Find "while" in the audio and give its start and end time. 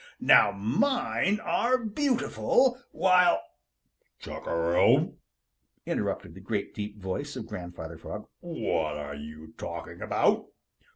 2.91-3.39